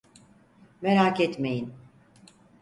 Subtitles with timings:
[0.81, 1.73] Merak etmeyin.